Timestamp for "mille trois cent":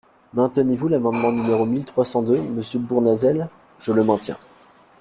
1.67-2.23